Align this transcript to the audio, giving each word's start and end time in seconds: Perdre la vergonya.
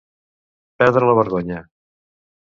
Perdre 0.83 1.11
la 1.11 1.15
vergonya. 1.21 1.61